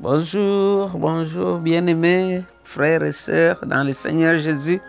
Bonjour, 0.00 0.90
bonjour, 0.96 1.58
bien-aimés, 1.58 2.44
frères 2.62 3.02
et 3.02 3.10
sœurs 3.10 3.58
dans 3.66 3.82
le 3.82 3.92
Seigneur 3.92 4.38
Jésus. 4.38 4.80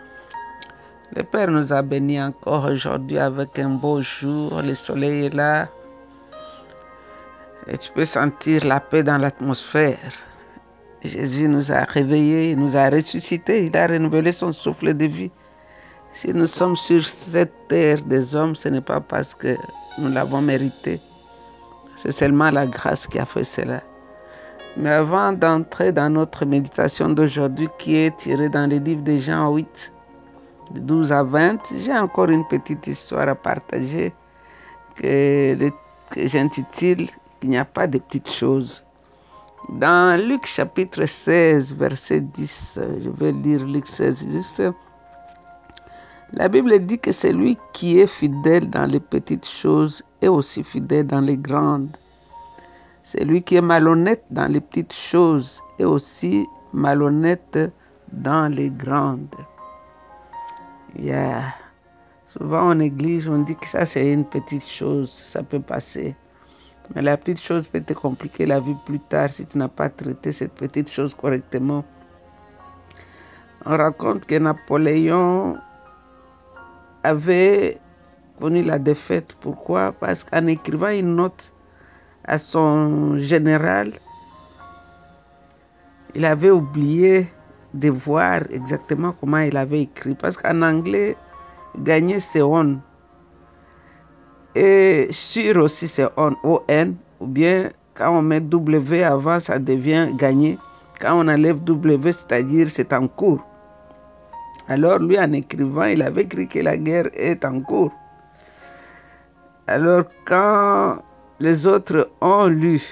Le 1.16 1.24
Père 1.24 1.50
nous 1.50 1.72
a 1.72 1.82
bénis 1.82 2.22
encore 2.22 2.66
aujourd'hui 2.66 3.18
avec 3.18 3.58
un 3.58 3.70
beau 3.70 4.00
jour. 4.02 4.62
Le 4.62 4.72
soleil 4.76 5.26
est 5.26 5.34
là. 5.34 5.66
Et 7.66 7.76
tu 7.76 7.90
peux 7.90 8.04
sentir 8.04 8.64
la 8.64 8.78
paix 8.78 9.02
dans 9.02 9.18
l'atmosphère. 9.18 10.12
Jésus 11.02 11.48
nous 11.48 11.72
a 11.72 11.82
réveillés, 11.82 12.52
il 12.52 12.58
nous 12.60 12.76
a 12.76 12.88
ressuscités, 12.88 13.64
il 13.64 13.76
a 13.76 13.88
renouvelé 13.88 14.30
son 14.30 14.52
souffle 14.52 14.94
de 14.94 15.06
vie. 15.06 15.32
Si 16.12 16.32
nous 16.32 16.46
sommes 16.46 16.76
sur 16.76 17.04
cette 17.04 17.66
terre 17.66 18.00
des 18.04 18.36
hommes, 18.36 18.54
ce 18.54 18.68
n'est 18.68 18.80
pas 18.80 19.00
parce 19.00 19.34
que 19.34 19.56
nous 19.98 20.08
l'avons 20.08 20.40
mérité. 20.40 21.00
C'est 21.96 22.12
seulement 22.12 22.52
la 22.52 22.68
grâce 22.68 23.08
qui 23.08 23.18
a 23.18 23.24
fait 23.24 23.42
cela. 23.42 23.82
Mais 24.76 24.90
avant 24.90 25.32
d'entrer 25.32 25.92
dans 25.92 26.08
notre 26.10 26.44
méditation 26.44 27.08
d'aujourd'hui 27.08 27.68
qui 27.78 27.96
est 27.96 28.16
tirée 28.16 28.48
dans 28.48 28.68
le 28.68 28.78
livre 28.78 29.02
de 29.02 29.16
Jean 29.16 29.52
8, 29.52 29.92
de 30.74 30.80
12 30.80 31.12
à 31.12 31.24
20, 31.24 31.58
j'ai 31.78 31.92
encore 31.92 32.30
une 32.30 32.46
petite 32.46 32.86
histoire 32.86 33.28
à 33.28 33.34
partager 33.34 34.12
que, 34.94 35.70
que 36.10 36.28
j'intitule 36.28 37.08
Il 37.42 37.50
n'y 37.50 37.58
a 37.58 37.64
pas 37.64 37.88
de 37.88 37.98
petites 37.98 38.30
choses. 38.30 38.84
Dans 39.70 40.16
Luc 40.20 40.46
chapitre 40.46 41.04
16, 41.04 41.76
verset 41.76 42.20
10, 42.20 42.80
je 43.00 43.10
vais 43.10 43.32
lire 43.32 43.66
Luc 43.66 43.86
16, 43.86 44.26
10. 44.26 44.62
La 46.32 46.48
Bible 46.48 46.78
dit 46.86 46.98
que 46.98 47.10
celui 47.10 47.58
qui 47.72 47.98
est 47.98 48.06
fidèle 48.06 48.70
dans 48.70 48.86
les 48.86 49.00
petites 49.00 49.48
choses 49.48 50.04
est 50.22 50.28
aussi 50.28 50.62
fidèle 50.62 51.08
dans 51.08 51.20
les 51.20 51.36
grandes. 51.36 51.88
Celui 53.10 53.42
qui 53.42 53.56
est 53.56 53.60
malhonnête 53.60 54.22
dans 54.30 54.46
les 54.46 54.60
petites 54.60 54.92
choses 54.92 55.60
est 55.80 55.84
aussi 55.84 56.46
malhonnête 56.72 57.58
dans 58.12 58.46
les 58.46 58.70
grandes. 58.70 59.34
Yeah. 60.96 61.52
Souvent 62.24 62.70
on 62.70 62.76
néglige, 62.76 63.28
on 63.28 63.42
dit 63.42 63.56
que 63.56 63.66
ça 63.66 63.84
c'est 63.84 64.12
une 64.12 64.24
petite 64.24 64.64
chose, 64.64 65.10
ça 65.10 65.42
peut 65.42 65.58
passer. 65.58 66.14
Mais 66.94 67.02
la 67.02 67.16
petite 67.16 67.40
chose 67.40 67.66
peut 67.66 67.80
te 67.80 67.94
compliquer 67.94 68.46
la 68.46 68.60
vie 68.60 68.76
plus 68.86 69.00
tard 69.00 69.32
si 69.32 69.44
tu 69.44 69.58
n'as 69.58 69.66
pas 69.66 69.88
traité 69.88 70.30
cette 70.30 70.54
petite 70.54 70.88
chose 70.88 71.12
correctement. 71.12 71.84
On 73.66 73.76
raconte 73.76 74.24
que 74.24 74.36
Napoléon 74.36 75.58
avait 77.02 77.80
connu 78.38 78.62
la 78.62 78.78
défaite. 78.78 79.36
Pourquoi? 79.40 79.90
Parce 79.90 80.22
qu'en 80.22 80.46
écrivant 80.46 80.90
une 80.90 81.16
note 81.16 81.52
à 82.24 82.38
son 82.38 83.16
général, 83.16 83.92
il 86.14 86.24
avait 86.24 86.50
oublié 86.50 87.28
de 87.74 87.90
voir 87.90 88.42
exactement 88.50 89.14
comment 89.18 89.38
il 89.38 89.56
avait 89.56 89.82
écrit. 89.82 90.14
Parce 90.14 90.36
qu'en 90.36 90.62
anglais, 90.62 91.16
gagner 91.78 92.20
c'est 92.20 92.42
on. 92.42 92.80
Et 94.54 95.08
sur 95.10 95.58
aussi 95.58 95.86
c'est 95.86 96.08
on, 96.16 96.34
O-N, 96.42 96.96
ou 97.20 97.26
bien 97.26 97.70
quand 97.94 98.16
on 98.16 98.22
met 98.22 98.40
W 98.40 99.04
avant, 99.04 99.38
ça 99.40 99.58
devient 99.58 100.08
gagner. 100.18 100.58
Quand 101.00 101.14
on 101.14 101.28
enlève 101.28 101.62
W, 101.64 102.12
c'est-à-dire 102.12 102.70
c'est 102.70 102.92
en 102.92 103.06
cours. 103.06 103.44
Alors 104.68 104.98
lui, 104.98 105.18
en 105.18 105.32
écrivant, 105.32 105.84
il 105.84 106.02
avait 106.02 106.22
écrit 106.22 106.46
que 106.46 106.60
la 106.60 106.76
guerre 106.76 107.10
est 107.14 107.44
en 107.44 107.60
cours. 107.60 107.92
Alors 109.66 110.04
quand 110.24 110.98
les 111.40 111.66
autres 111.66 112.10
ont 112.20 112.46
lu, 112.46 112.82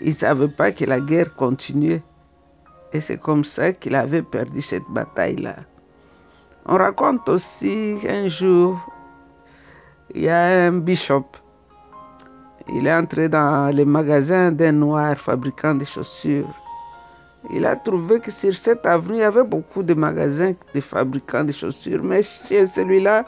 ils 0.00 0.08
ne 0.08 0.14
savaient 0.14 0.48
pas 0.48 0.72
que 0.72 0.84
la 0.84 1.00
guerre 1.00 1.34
continuait. 1.34 2.02
Et 2.92 3.00
c'est 3.00 3.18
comme 3.18 3.44
ça 3.44 3.72
qu'il 3.72 3.94
avait 3.94 4.22
perdu 4.22 4.62
cette 4.62 4.88
bataille-là. 4.88 5.56
On 6.64 6.76
raconte 6.76 7.28
aussi 7.28 7.96
qu'un 8.02 8.26
jour, 8.28 8.80
il 10.14 10.22
y 10.22 10.28
a 10.28 10.66
un 10.66 10.72
bishop. 10.72 11.26
Il 12.72 12.86
est 12.86 12.94
entré 12.94 13.28
dans 13.28 13.74
le 13.74 13.84
magasin 13.84 14.50
d'un 14.50 14.72
noir 14.72 15.16
fabricant 15.16 15.74
de 15.74 15.84
chaussures. 15.84 16.48
Il 17.52 17.64
a 17.66 17.76
trouvé 17.76 18.18
que 18.18 18.30
sur 18.30 18.54
cette 18.54 18.86
avenue, 18.86 19.16
il 19.16 19.20
y 19.20 19.22
avait 19.22 19.44
beaucoup 19.44 19.82
de 19.82 19.94
magasins 19.94 20.54
de 20.74 20.80
fabricants 20.80 21.44
de 21.44 21.52
chaussures. 21.52 22.02
Mais 22.02 22.22
chez 22.22 22.66
celui-là, 22.66 23.24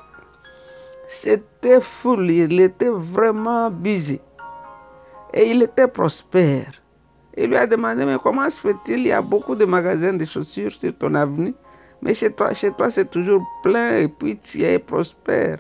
c'était 1.09 1.81
fou. 1.81 2.23
Il 2.23 2.61
était 2.61 2.91
vraiment 2.91 3.71
busy. 3.71 4.21
Et 5.35 5.51
il 5.51 5.63
était 5.63 5.89
prospère. 5.89 6.73
Il 7.37 7.49
lui 7.49 7.57
a 7.57 7.67
demandé, 7.67 8.05
mais 8.05 8.17
comment 8.23 8.49
se 8.49 8.61
fait-il? 8.61 8.99
Il 8.99 9.07
y 9.07 9.13
a 9.13 9.23
beaucoup 9.23 9.55
de 9.55 9.65
magasins 9.65 10.13
de 10.13 10.25
chaussures 10.25 10.73
sur 10.73 10.97
ton 10.97 11.15
avenue. 11.15 11.55
Mais 12.03 12.15
chez 12.15 12.31
toi, 12.31 12.53
chez 12.55 12.71
toi 12.73 12.91
c'est 12.91 13.11
toujours 13.11 13.45
plein 13.63 13.97
et 13.97 14.09
puis 14.09 14.39
tu 14.39 14.63
es 14.63 14.79
prospère. 14.79 15.59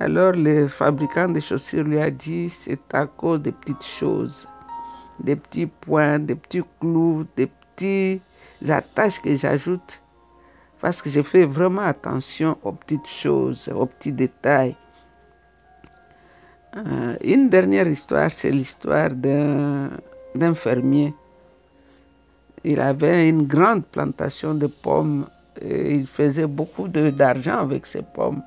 Alors 0.00 0.32
le 0.32 0.68
fabricant 0.68 1.28
de 1.28 1.40
chaussures 1.40 1.84
lui 1.84 2.00
a 2.00 2.10
dit, 2.10 2.48
c'est 2.48 2.94
à 2.94 3.06
cause 3.06 3.42
des 3.42 3.52
petites 3.52 3.84
choses, 3.84 4.48
des 5.20 5.36
petits 5.36 5.66
points, 5.66 6.18
des 6.18 6.34
petits 6.34 6.62
clous, 6.80 7.26
des 7.36 7.48
petits 7.48 8.22
attaches 8.68 9.20
que 9.20 9.34
j'ajoute. 9.34 10.02
Parce 10.80 11.02
que 11.02 11.10
je 11.10 11.22
fais 11.22 11.44
vraiment 11.44 11.82
attention 11.82 12.56
aux 12.62 12.72
petites 12.72 13.06
choses, 13.08 13.68
aux 13.74 13.86
petits 13.86 14.12
détails. 14.12 14.76
Euh, 16.76 17.16
une 17.22 17.48
dernière 17.48 17.88
histoire, 17.88 18.30
c'est 18.30 18.50
l'histoire 18.50 19.10
d'un 19.10 20.54
fermier. 20.54 21.14
Il 22.62 22.80
avait 22.80 23.28
une 23.28 23.46
grande 23.46 23.84
plantation 23.86 24.54
de 24.54 24.66
pommes 24.66 25.26
et 25.60 25.94
il 25.94 26.06
faisait 26.06 26.46
beaucoup 26.46 26.86
d'argent 26.88 27.58
avec 27.58 27.86
ces 27.86 28.02
pommes. 28.02 28.42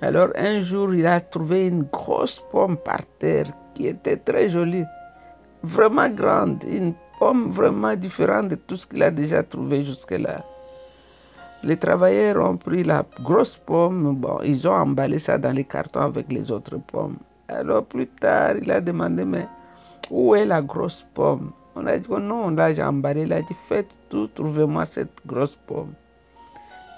Alors 0.00 0.28
un 0.36 0.62
jour, 0.62 0.94
il 0.94 1.06
a 1.06 1.20
trouvé 1.20 1.66
une 1.66 1.82
grosse 1.82 2.40
pomme 2.50 2.78
par 2.78 3.00
terre 3.18 3.46
qui 3.74 3.86
était 3.86 4.16
très 4.16 4.48
jolie, 4.48 4.84
vraiment 5.62 6.08
grande, 6.08 6.64
une 6.64 6.94
pomme 7.18 7.50
vraiment 7.50 7.94
différente 7.94 8.48
de 8.48 8.54
tout 8.54 8.76
ce 8.76 8.86
qu'il 8.86 9.02
a 9.02 9.10
déjà 9.10 9.42
trouvé 9.42 9.84
jusque-là. 9.84 10.42
Les 11.62 11.76
travailleurs 11.76 12.42
ont 12.42 12.56
pris 12.56 12.84
la 12.84 13.04
grosse 13.22 13.56
pomme, 13.56 14.16
bon, 14.16 14.38
ils 14.42 14.66
ont 14.66 14.72
emballé 14.72 15.18
ça 15.18 15.36
dans 15.36 15.52
les 15.52 15.64
cartons 15.64 16.00
avec 16.00 16.32
les 16.32 16.50
autres 16.50 16.78
pommes. 16.78 17.18
Alors 17.48 17.84
plus 17.84 18.06
tard, 18.06 18.56
il 18.56 18.70
a 18.70 18.80
demandé, 18.80 19.26
mais 19.26 19.46
où 20.10 20.34
est 20.34 20.46
la 20.46 20.62
grosse 20.62 21.04
pomme? 21.12 21.52
On 21.74 21.86
a 21.86 21.98
dit, 21.98 22.08
non, 22.10 22.50
là 22.50 22.72
j'ai 22.72 22.82
emballé. 22.82 23.22
Il 23.22 23.32
a 23.32 23.42
dit, 23.42 23.54
faites 23.68 23.90
tout, 24.08 24.28
trouvez-moi 24.28 24.86
cette 24.86 25.12
grosse 25.26 25.56
pomme. 25.66 25.92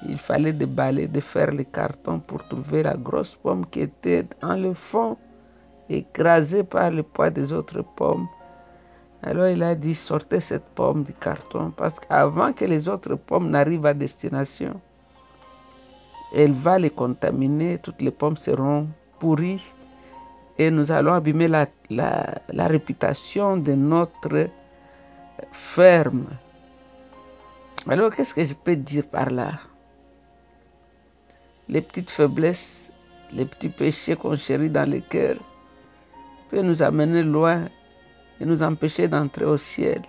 Il 0.09 0.17
fallait 0.17 0.53
déballer, 0.53 1.09
de 1.09 1.21
faire 1.21 1.51
les 1.51 1.65
cartons 1.65 2.21
pour 2.21 2.47
trouver 2.47 2.85
la 2.85 2.95
grosse 2.95 3.35
pomme 3.35 3.67
qui 3.67 3.81
était 3.81 4.25
dans 4.41 4.55
le 4.55 4.75
fond, 4.75 5.17
écrasée 5.89 6.63
par 6.63 6.91
le 6.93 7.03
poids 7.03 7.31
des 7.31 7.53
autres 7.53 7.83
pommes. 7.97 8.29
Alors 9.25 9.47
il 9.47 9.63
a 9.63 9.75
dit, 9.75 9.95
sortez 9.95 10.41
cette 10.41 10.65
pomme 10.75 11.05
du 11.05 11.13
carton, 11.13 11.71
parce 11.77 12.01
qu'avant 12.01 12.53
que 12.53 12.65
les 12.65 12.89
autres 12.89 13.15
pommes 13.15 13.51
n'arrivent 13.51 13.87
à 13.87 13.95
destination, 13.95 14.81
elle 16.35 16.53
va 16.53 16.79
les 16.79 16.91
contaminer, 16.91 17.79
toutes 17.79 18.03
les 18.03 18.11
pommes 18.11 18.37
seront 18.37 18.89
pourries 19.21 19.63
et 20.59 20.71
nous 20.71 20.91
allons 20.91 21.13
abîmer 21.13 21.47
la, 21.47 21.67
la, 21.91 22.67
réputation 22.67 23.57
de 23.57 23.73
notre 23.73 24.49
ferme. 25.53 26.27
Alors 27.89 28.15
qu'est-ce 28.15 28.35
que 28.35 28.45
je 28.45 28.55
peux 28.55 28.77
dire 28.77 29.07
par 29.07 29.31
là? 29.31 29.53
Les 31.69 31.81
petites 31.81 32.11
faiblesses, 32.11 32.93
les 33.33 33.45
petits 33.45 33.69
péchés 33.69 34.17
qu'on 34.17 34.37
chérit 34.37 34.71
dans 34.71 34.89
le 34.89 35.01
cœur 35.01 35.37
peuvent 36.51 36.65
nous 36.65 36.83
amener 36.83 37.23
loin 37.23 37.69
et 38.43 38.45
nous 38.45 38.63
empêcher 38.65 39.07
d'entrer 39.07 39.45
au 39.45 39.57
ciel. 39.57 40.03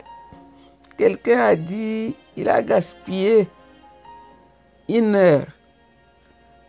Quelqu'un 0.98 1.40
a 1.46 1.56
dit, 1.56 2.16
il 2.36 2.50
a 2.50 2.64
gaspillé 2.64 3.48
une 4.90 5.14
heure 5.16 5.46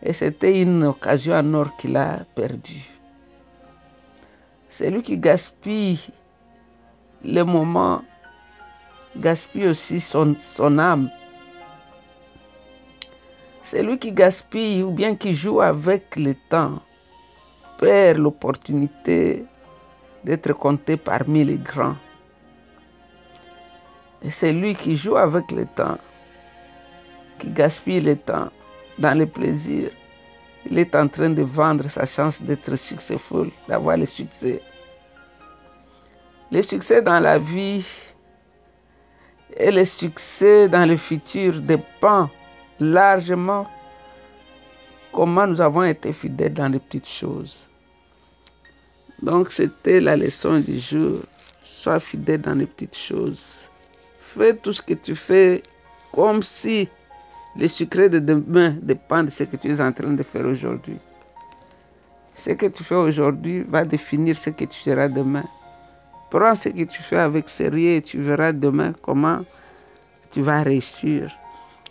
et 0.03 0.13
c'était 0.13 0.61
une 0.61 0.83
occasion 0.83 1.33
en 1.33 1.53
or 1.55 1.75
qu'il 1.77 1.97
a 1.97 2.19
perdue. 2.35 2.85
Celui 4.69 5.01
qui 5.01 5.17
gaspille 5.17 5.99
le 7.23 7.41
moment 7.41 8.03
gaspille 9.17 9.67
aussi 9.67 9.99
son, 9.99 10.35
son 10.37 10.77
âme. 10.77 11.09
Celui 13.63 13.97
qui 13.97 14.11
gaspille 14.11 14.83
ou 14.83 14.91
bien 14.91 15.15
qui 15.15 15.33
joue 15.33 15.61
avec 15.61 16.15
le 16.15 16.35
temps 16.49 16.79
perd 17.79 18.19
l'opportunité 18.19 19.45
d'être 20.25 20.53
compté 20.53 20.97
parmi 20.97 21.43
les 21.43 21.59
grands. 21.59 21.95
Et 24.23 24.31
c'est 24.31 24.51
lui 24.53 24.73
qui 24.73 24.97
joue 24.97 25.17
avec 25.17 25.51
le 25.51 25.67
temps, 25.67 25.99
qui 27.37 27.47
gaspille 27.51 28.01
le 28.01 28.15
temps 28.15 28.49
dans 28.97 29.15
le 29.17 29.27
plaisir. 29.27 29.91
Il 30.69 30.79
est 30.79 30.95
en 30.95 31.07
train 31.07 31.29
de 31.29 31.43
vendre 31.43 31.87
sa 31.87 32.07
chance 32.07 32.41
d'être 32.41 32.75
successful, 32.75 33.49
d'avoir 33.67 33.97
le 33.97 34.07
succès. 34.07 34.61
Le 36.51 36.61
succès 36.63 37.03
dans 37.03 37.19
la 37.19 37.37
vie 37.37 37.85
et 39.57 39.71
le 39.71 39.85
succès 39.85 40.67
dans 40.67 40.89
le 40.89 40.97
futur 40.97 41.61
dépend 41.61 42.31
largement 42.79 43.67
comment 45.13 45.45
nous 45.45 45.61
avons 45.61 45.83
été 45.83 46.11
fidèles 46.11 46.53
dans 46.53 46.67
les 46.67 46.79
petites 46.79 47.07
choses. 47.07 47.69
Donc 49.21 49.49
c'était 49.51 50.01
la 50.01 50.15
leçon 50.17 50.59
du 50.59 50.79
jour. 50.79 51.19
Sois 51.63 51.99
fidèle 51.99 52.41
dans 52.41 52.55
les 52.55 52.65
petites 52.65 52.97
choses. 52.97 53.69
Fais 54.19 54.53
tout 54.53 54.73
ce 54.73 54.81
que 54.81 54.93
tu 54.93 55.15
fais 55.15 55.61
comme 56.11 56.41
si 56.43 56.89
le 57.57 57.67
secret 57.67 58.09
de 58.09 58.19
demain 58.19 58.75
dépend 58.81 59.23
de 59.23 59.29
ce 59.29 59.43
que 59.43 59.55
tu 59.55 59.71
es 59.71 59.81
en 59.81 59.91
train 59.91 60.11
de 60.11 60.23
faire 60.23 60.45
aujourd'hui. 60.45 60.97
Ce 62.33 62.51
que 62.51 62.65
tu 62.65 62.83
fais 62.83 62.95
aujourd'hui 62.95 63.63
va 63.63 63.85
définir 63.85 64.35
ce 64.35 64.49
que 64.49 64.65
tu 64.65 64.77
seras 64.77 65.07
demain. 65.07 65.43
Prends 66.29 66.55
ce 66.55 66.69
que 66.69 66.83
tu 66.83 67.01
fais 67.01 67.17
avec 67.17 67.47
sérieux 67.47 67.95
et 67.95 68.01
tu 68.01 68.19
verras 68.19 68.51
demain 68.51 68.91
comment 69.01 69.45
tu 70.31 70.41
vas 70.41 70.63
réussir. 70.63 71.31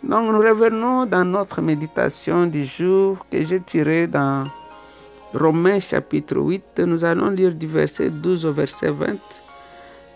Donc 0.03 0.31
nous 0.31 0.39
revenons 0.39 1.07
dans 1.07 1.25
notre 1.25 1.61
méditation 1.63 2.45
du 2.45 2.65
jour 2.65 3.25
que 3.31 3.43
j'ai 3.43 3.59
tirée 3.59 4.05
dans 4.05 4.45
Romains 5.35 5.81
chapitre 5.81 6.37
8. 6.37 6.79
Nous 6.79 7.03
allons 7.03 7.29
lire 7.29 7.53
du 7.53 7.67
verset 7.67 8.09
12 8.09 8.45
au 8.45 8.53
verset 8.53 8.89
20. 8.89 9.05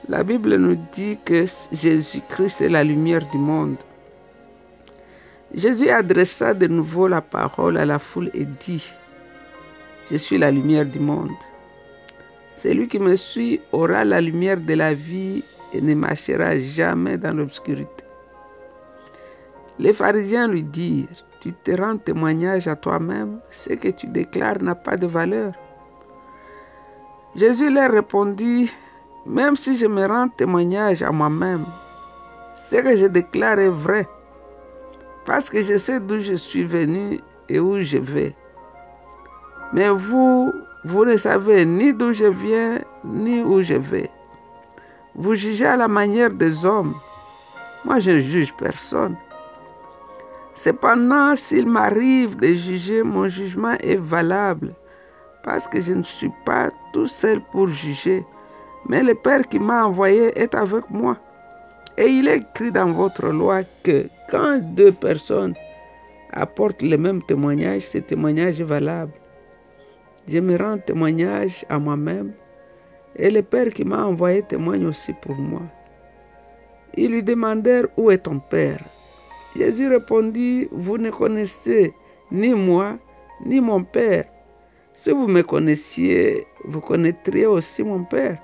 La 0.08 0.24
Bible 0.24 0.56
nous 0.56 0.78
dit 0.94 1.18
que 1.26 1.44
Jésus-Christ 1.74 2.62
est 2.62 2.70
la 2.70 2.86
lumière 2.86 3.28
du 3.30 3.38
monde. 3.38 3.76
Jésus 5.54 5.90
adressa 5.90 6.54
de 6.54 6.68
nouveau 6.68 7.10
la 7.10 7.22
parole 7.22 7.76
à 7.76 7.86
la 7.86 8.00
foule 8.00 8.32
et 8.34 8.46
dit, 8.46 8.94
Je 10.10 10.16
suis 10.16 10.38
la 10.38 10.52
lumière 10.52 10.86
du 10.86 11.00
monde. 11.00 11.32
Celui 12.56 12.88
qui 12.88 13.00
me 13.00 13.18
suit 13.18 13.60
aura 13.74 14.06
la 14.06 14.22
lumière 14.22 14.62
de 14.62 14.74
la 14.74 14.94
vie 14.94 15.44
et 15.74 15.82
ne 15.82 15.96
marchera 15.96 16.58
jamais 16.60 17.18
dans 17.18 17.36
l'obscurité. 17.36 18.06
Les 19.80 19.92
pharisiens 19.92 20.48
lui 20.48 20.64
dirent, 20.64 21.26
Tu 21.42 21.54
te 21.54 21.72
rends 21.80 21.98
témoignage 21.98 22.68
à 22.68 22.76
toi-même, 22.76 23.40
ce 23.52 23.74
que 23.74 23.90
tu 23.90 24.08
déclares 24.08 24.62
n'a 24.62 24.76
pas 24.76 24.98
de 24.98 25.08
valeur. 25.08 25.54
Jésus 27.36 27.70
leur 27.70 27.92
répondit, 27.92 28.72
Même 29.26 29.56
si 29.56 29.78
je 29.78 29.88
me 29.88 30.06
rends 30.06 30.30
témoignage 30.30 31.02
à 31.04 31.12
moi-même, 31.12 31.64
ce 32.56 32.78
que 32.78 32.96
je 32.96 33.06
déclare 33.06 33.60
est 33.60 33.70
vrai 33.70 34.08
parce 35.30 35.52
que 35.52 35.62
je 35.62 35.78
sais 35.78 36.00
d'où 36.00 36.20
je 36.20 36.34
suis 36.34 36.64
venu 36.64 37.20
et 37.50 37.60
où 37.60 37.80
je 37.82 38.00
vais. 38.00 38.36
Mais 39.74 39.88
vous, 39.90 40.52
vous 40.86 41.06
ne 41.06 41.18
savez 41.18 41.68
ni 41.68 41.94
d'où 41.94 42.14
je 42.14 42.26
viens, 42.26 42.80
ni 43.06 43.44
où 43.44 43.62
je 43.62 43.76
vais. 43.76 44.10
Vous 45.14 45.36
jugez 45.36 45.68
à 45.68 45.78
la 45.78 45.88
manière 45.88 46.32
des 46.32 46.66
hommes. 46.66 46.96
Moi, 47.86 48.00
je 48.00 48.10
ne 48.10 48.20
juge 48.20 48.56
personne. 48.56 49.16
Cependant, 50.62 51.38
s'il 51.38 51.68
m'arrive 51.68 52.36
de 52.36 52.52
juger, 52.52 53.02
mon 53.02 53.30
jugement 53.30 53.78
est 53.80 53.96
valable, 53.96 54.74
parce 55.42 55.66
que 55.66 55.80
je 55.80 55.94
ne 55.94 56.04
suis 56.04 56.34
pas 56.44 56.70
tout 56.92 57.08
seul 57.08 57.40
pour 57.54 57.70
juger, 57.70 58.26
mais 58.90 59.02
le 59.02 59.16
Père 59.16 59.48
qui 59.48 59.58
m'a 59.58 59.86
envoyé 59.86 60.38
est 60.38 60.54
avec 60.56 60.90
moi. 60.90 61.16
Et 61.98 62.08
il 62.08 62.28
est 62.28 62.40
écrit 62.40 62.74
dans 62.74 62.92
votre 62.92 63.28
loi 63.30 63.62
que 63.86 64.04
quand 64.30 64.60
deux 64.76 64.92
personnes 64.92 65.54
apportent 66.34 66.82
le 66.82 66.98
même 66.98 67.24
témoignage, 67.24 67.84
ce 67.84 68.00
témoignage 68.00 68.60
est 68.60 68.66
valable. 68.66 69.14
Je 70.28 70.40
me 70.40 70.58
rends 70.58 70.78
témoignage 70.78 71.64
à 71.70 71.80
moi-même 71.80 72.34
et 73.16 73.32
le 73.32 73.44
Père 73.44 73.70
qui 73.70 73.86
m'a 73.86 74.04
envoyé 74.04 74.42
témoigne 74.42 74.88
aussi 74.88 75.14
pour 75.22 75.38
moi. 75.38 75.64
Ils 76.98 77.12
lui 77.12 77.24
demandèrent 77.24 77.88
où 77.96 78.12
est 78.12 78.18
ton 78.18 78.40
Père? 78.40 78.82
Jésus 79.56 79.88
répondit, 79.88 80.68
vous 80.72 80.98
ne 80.98 81.10
connaissez 81.10 81.94
ni 82.32 82.54
moi 82.54 82.98
ni 83.46 83.60
mon 83.62 83.84
Père. 83.84 84.26
Si 84.94 85.12
vous 85.12 85.28
me 85.28 85.42
connaissiez, 85.42 86.46
vous 86.66 86.82
connaîtriez 86.82 87.46
aussi 87.46 87.84
mon 87.84 88.04
Père. 88.04 88.38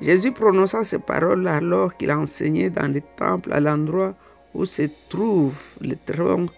Jésus 0.00 0.32
prononça 0.32 0.84
ces 0.84 0.98
paroles 0.98 1.48
alors 1.48 1.96
qu'il 1.96 2.12
enseignait 2.12 2.70
dans 2.70 2.92
le 2.92 3.00
temple 3.16 3.52
à 3.52 3.60
l'endroit 3.60 4.14
où 4.54 4.64
se 4.66 4.82
trouve 5.10 5.56
le 5.80 5.94
tronc, 5.96 6.50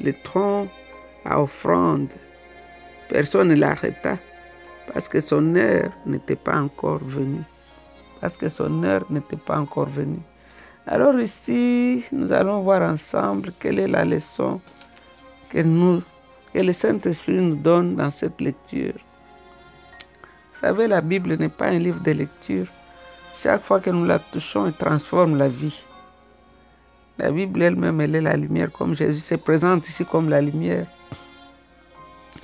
le 0.00 0.12
tronc 0.12 0.68
à 1.24 1.40
offrande. 1.40 2.12
Personne 3.08 3.48
ne 3.48 3.54
l'arrêta 3.54 4.18
parce 4.92 5.08
que 5.08 5.20
son 5.20 5.42
n'était 6.06 6.36
pas 6.36 6.58
encore 6.58 7.04
venue. 7.04 7.42
Parce 8.20 8.36
que 8.36 8.48
son 8.48 8.82
heure 8.82 9.04
n'était 9.10 9.36
pas 9.36 9.58
encore 9.58 9.88
venue. 9.88 10.22
Alors 10.88 11.18
ici, 11.18 12.04
nous 12.12 12.32
allons 12.32 12.62
voir 12.62 12.80
ensemble 12.80 13.50
quelle 13.58 13.80
est 13.80 13.88
la 13.88 14.04
leçon 14.04 14.60
que, 15.48 15.58
nous, 15.58 16.00
que 16.54 16.60
le 16.60 16.72
Saint-Esprit 16.72 17.40
nous 17.40 17.56
donne 17.56 17.96
dans 17.96 18.12
cette 18.12 18.40
lecture. 18.40 18.92
Vous 20.54 20.60
savez, 20.60 20.86
la 20.86 21.00
Bible 21.00 21.34
n'est 21.34 21.48
pas 21.48 21.66
un 21.66 21.80
livre 21.80 22.00
de 22.00 22.12
lecture. 22.12 22.66
Chaque 23.34 23.64
fois 23.64 23.80
que 23.80 23.90
nous 23.90 24.04
la 24.04 24.20
touchons, 24.20 24.66
elle 24.66 24.74
transforme 24.74 25.36
la 25.36 25.48
vie. 25.48 25.84
La 27.18 27.32
Bible 27.32 27.62
elle-même, 27.62 28.00
elle 28.00 28.14
est 28.14 28.20
la 28.20 28.36
lumière, 28.36 28.70
comme 28.70 28.94
Jésus 28.94 29.20
se 29.20 29.34
présente 29.34 29.88
ici 29.88 30.04
comme 30.04 30.28
la 30.28 30.40
lumière. 30.40 30.86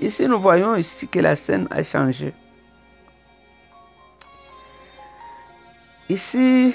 Ici, 0.00 0.26
nous 0.26 0.40
voyons 0.40 0.74
ici 0.74 1.06
que 1.06 1.20
la 1.20 1.36
scène 1.36 1.68
a 1.70 1.84
changé. 1.84 2.34
Ici, 6.08 6.74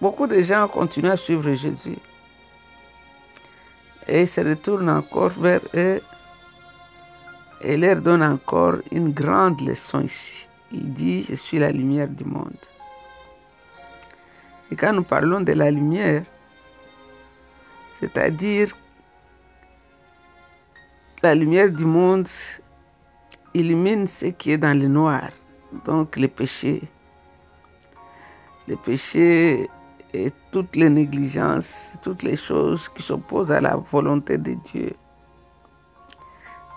beaucoup 0.00 0.26
de 0.26 0.40
gens 0.40 0.68
continuent 0.68 1.10
à 1.10 1.16
suivre 1.16 1.52
Jésus. 1.54 1.98
Et 4.08 4.22
ils 4.22 4.28
se 4.28 4.40
retournent 4.40 4.90
encore 4.90 5.30
vers 5.30 5.60
eux 5.74 6.00
et 7.60 7.76
leur 7.76 7.96
donne 7.96 8.22
encore 8.22 8.76
une 8.92 9.12
grande 9.12 9.60
leçon 9.60 10.02
ici. 10.02 10.48
Il 10.72 10.92
dit, 10.92 11.24
je 11.28 11.34
suis 11.34 11.58
la 11.58 11.72
lumière 11.72 12.08
du 12.08 12.24
monde. 12.24 12.56
Et 14.70 14.76
quand 14.76 14.92
nous 14.92 15.02
parlons 15.02 15.40
de 15.40 15.52
la 15.52 15.70
lumière, 15.70 16.22
c'est-à-dire 18.00 18.68
la 21.22 21.34
lumière 21.34 21.72
du 21.72 21.84
monde 21.84 22.28
illumine 23.54 24.06
ce 24.06 24.26
qui 24.26 24.52
est 24.52 24.58
dans 24.58 24.78
le 24.78 24.86
noir, 24.86 25.30
donc 25.84 26.16
le 26.16 26.28
péché. 26.28 26.82
Le 28.68 28.76
péché 28.76 29.68
toutes 30.52 30.76
les 30.76 30.90
négligences, 30.90 31.92
toutes 32.02 32.22
les 32.22 32.36
choses 32.36 32.88
qui 32.88 33.02
s'opposent 33.02 33.52
à 33.52 33.60
la 33.60 33.76
volonté 33.76 34.38
de 34.38 34.54
Dieu. 34.72 34.92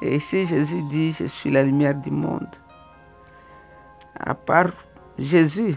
Et 0.01 0.15
ici, 0.15 0.45
Jésus 0.45 0.81
dit, 0.89 1.11
je 1.11 1.25
suis 1.25 1.51
la 1.51 1.63
lumière 1.63 1.95
du 1.95 2.11
monde. 2.11 2.47
À 4.19 4.33
part 4.33 4.71
Jésus, 5.17 5.75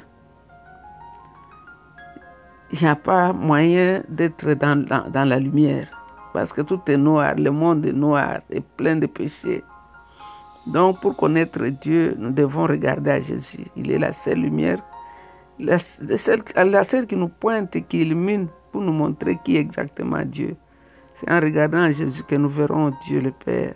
il 2.73 2.81
n'y 2.81 2.89
a 2.89 2.97
pas 2.97 3.33
moyen 3.33 4.03
d'être 4.09 4.55
dans, 4.55 4.85
dans, 4.87 5.11
dans, 5.11 5.29
la 5.29 5.39
lumière. 5.39 5.89
Parce 6.33 6.53
que 6.53 6.63
tout 6.63 6.81
est 6.87 6.97
noir, 6.97 7.35
le 7.37 7.51
monde 7.51 7.85
est 7.85 7.93
noir 7.93 8.41
et 8.51 8.61
plein 8.61 8.97
de 8.97 9.07
péchés. 9.07 9.63
Donc 10.69 11.01
pour 11.01 11.17
connaître 11.17 11.65
Dieu, 11.67 12.15
nous 12.19 12.31
devons 12.31 12.67
regarder 12.67 13.11
à 13.11 13.21
Jésus. 13.21 13.67
Il 13.77 13.91
est 13.91 13.99
la 13.99 14.13
seule 14.13 14.39
lumière, 14.39 14.79
la, 15.59 15.79
seule, 15.79 16.43
la 16.57 16.85
seule 16.85 17.07
qui 17.07 17.17
nous 17.17 17.29
pointe 17.29 17.77
et 17.77 17.83
qui 17.83 18.03
illumine 18.03 18.49
pour 18.71 18.83
nous 18.83 18.93
montrer 18.93 19.39
qui 19.45 19.57
est 19.57 19.61
exactement 19.61 20.25
Dieu. 20.25 20.57
C'est 21.15 21.31
en 21.31 21.41
regardant 21.41 21.91
Jésus 21.91 22.23
que 22.23 22.35
nous 22.37 22.49
verrons 22.49 22.93
Dieu 23.05 23.21
le 23.21 23.33
Père. 23.33 23.75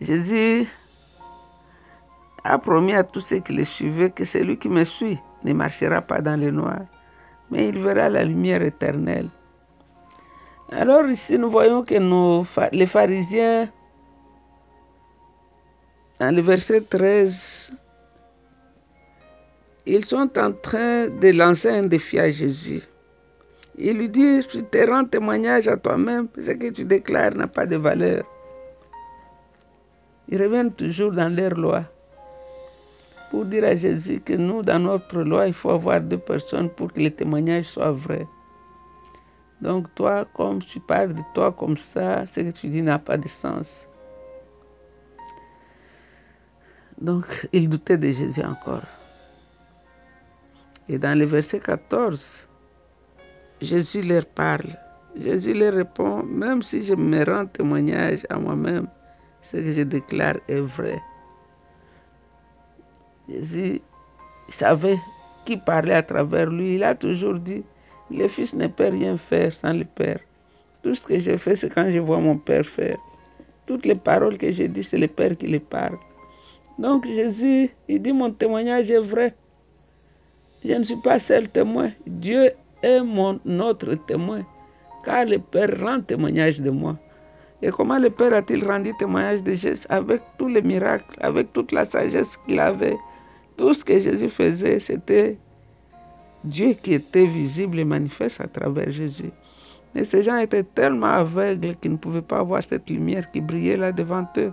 Jésus 0.00 0.66
a 2.44 2.58
promis 2.58 2.94
à 2.94 3.04
tous 3.04 3.20
ceux 3.20 3.40
qui 3.40 3.52
le 3.52 3.64
suivaient 3.64 4.10
que 4.10 4.24
celui 4.24 4.56
qui 4.56 4.68
me 4.68 4.84
suit 4.84 5.18
ne 5.44 5.52
marchera 5.52 6.00
pas 6.00 6.20
dans 6.20 6.38
le 6.38 6.50
noir, 6.50 6.80
mais 7.50 7.68
il 7.68 7.78
verra 7.78 8.08
la 8.08 8.24
lumière 8.24 8.62
éternelle. 8.62 9.28
Alors 10.72 11.06
ici, 11.06 11.36
nous 11.36 11.50
voyons 11.50 11.82
que 11.82 11.94
les 12.72 12.86
pharisiens, 12.86 13.68
dans 16.20 16.34
le 16.34 16.40
verset 16.40 16.82
13, 16.82 17.72
ils 19.86 20.04
sont 20.04 20.38
en 20.38 20.52
train 20.52 21.08
de 21.08 21.36
lancer 21.36 21.68
un 21.68 21.84
défi 21.84 22.18
à 22.18 22.30
Jésus. 22.30 22.82
Il 23.76 23.98
lui 23.98 24.08
dit, 24.08 24.40
tu 24.46 24.62
te 24.62 24.90
rends 24.90 25.04
témoignage 25.04 25.68
à 25.68 25.76
toi-même, 25.76 26.28
ce 26.38 26.50
que 26.50 26.70
tu 26.70 26.84
déclares 26.84 27.34
n'a 27.34 27.46
pas 27.46 27.66
de 27.66 27.76
valeur. 27.76 28.24
Ils 30.28 30.42
reviennent 30.42 30.72
toujours 30.72 31.12
dans 31.12 31.34
leur 31.34 31.54
loi 31.54 31.84
pour 33.30 33.44
dire 33.44 33.64
à 33.64 33.76
Jésus 33.76 34.20
que 34.20 34.32
nous, 34.32 34.62
dans 34.62 34.80
notre 34.80 35.22
loi, 35.22 35.46
il 35.46 35.54
faut 35.54 35.70
avoir 35.70 36.00
deux 36.00 36.18
personnes 36.18 36.68
pour 36.68 36.92
que 36.92 37.00
le 37.00 37.10
témoignage 37.10 37.66
soit 37.66 37.92
vrai. 37.92 38.26
Donc 39.60 39.94
toi, 39.94 40.26
comme 40.34 40.60
tu 40.62 40.80
parles 40.80 41.14
de 41.14 41.22
toi 41.34 41.52
comme 41.52 41.76
ça, 41.76 42.26
ce 42.26 42.40
que 42.40 42.50
tu 42.50 42.68
dis 42.68 42.82
n'a 42.82 42.98
pas 42.98 43.16
de 43.16 43.28
sens. 43.28 43.86
Donc, 47.00 47.48
ils 47.52 47.68
doutaient 47.68 47.96
de 47.96 48.08
Jésus 48.08 48.42
encore. 48.42 48.99
Et 50.92 50.98
dans 50.98 51.16
le 51.16 51.24
verset 51.24 51.60
14, 51.60 52.48
Jésus 53.60 54.02
leur 54.02 54.26
parle. 54.26 54.70
Jésus 55.14 55.54
leur 55.54 55.72
répond, 55.72 56.24
même 56.24 56.62
si 56.62 56.82
je 56.82 56.94
me 56.94 57.24
rends 57.24 57.46
témoignage 57.46 58.26
à 58.28 58.40
moi-même, 58.40 58.88
ce 59.40 59.58
que 59.58 59.72
je 59.72 59.82
déclare 59.82 60.38
est 60.48 60.58
vrai. 60.58 61.00
Jésus 63.28 63.80
savait 64.48 64.96
qui 65.44 65.56
parlait 65.58 65.94
à 65.94 66.02
travers 66.02 66.50
lui. 66.50 66.74
Il 66.74 66.82
a 66.82 66.96
toujours 66.96 67.38
dit, 67.38 67.62
le 68.10 68.26
Fils 68.26 68.52
ne 68.54 68.66
peut 68.66 68.88
rien 68.88 69.16
faire 69.16 69.52
sans 69.52 69.72
le 69.72 69.84
Père. 69.84 70.18
Tout 70.82 70.96
ce 70.96 71.06
que 71.06 71.20
je 71.20 71.36
fais, 71.36 71.54
c'est 71.54 71.72
quand 71.72 71.88
je 71.88 72.00
vois 72.00 72.18
mon 72.18 72.36
Père 72.36 72.66
faire. 72.66 72.98
Toutes 73.64 73.86
les 73.86 73.94
paroles 73.94 74.36
que 74.36 74.50
j'ai 74.50 74.66
dit, 74.66 74.82
c'est 74.82 74.98
le 74.98 75.06
Père 75.06 75.36
qui 75.36 75.46
les 75.46 75.60
parle. 75.60 75.98
Donc 76.80 77.06
Jésus, 77.06 77.70
il 77.86 78.02
dit, 78.02 78.12
mon 78.12 78.32
témoignage 78.32 78.90
est 78.90 78.98
vrai. 78.98 79.36
Je 80.64 80.74
ne 80.74 80.84
suis 80.84 81.00
pas 81.02 81.18
seul 81.18 81.48
témoin. 81.48 81.90
Dieu 82.06 82.52
est 82.82 83.02
mon 83.02 83.40
autre 83.60 83.94
témoin, 83.94 84.44
car 85.04 85.24
le 85.24 85.38
Père 85.38 85.80
rend 85.80 86.00
témoignage 86.00 86.60
de 86.60 86.70
moi. 86.70 86.98
Et 87.62 87.70
comment 87.70 87.98
le 87.98 88.10
Père 88.10 88.34
a-t-il 88.34 88.64
rendu 88.66 88.92
témoignage 88.98 89.42
de 89.42 89.52
Jésus 89.52 89.86
Avec 89.88 90.20
tous 90.38 90.48
les 90.48 90.62
miracles, 90.62 91.16
avec 91.20 91.52
toute 91.52 91.72
la 91.72 91.84
sagesse 91.84 92.36
qu'il 92.36 92.60
avait? 92.60 92.96
Tout 93.56 93.74
ce 93.74 93.84
que 93.84 93.98
Jésus 94.00 94.28
faisait, 94.28 94.80
c'était 94.80 95.38
Dieu 96.44 96.72
qui 96.72 96.94
était 96.94 97.26
visible 97.26 97.78
et 97.78 97.84
manifeste 97.84 98.40
à 98.40 98.46
travers 98.46 98.90
Jésus. 98.90 99.30
Mais 99.94 100.04
ces 100.04 100.22
gens 100.22 100.38
étaient 100.38 100.62
tellement 100.62 101.06
aveugles 101.06 101.76
qu'ils 101.76 101.92
ne 101.92 101.96
pouvaient 101.96 102.22
pas 102.22 102.42
voir 102.42 102.62
cette 102.62 102.88
lumière 102.88 103.30
qui 103.30 103.40
brillait 103.40 103.76
là 103.76 103.92
devant 103.92 104.26
eux. 104.36 104.52